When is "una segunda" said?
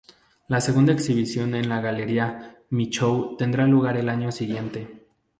0.49-0.93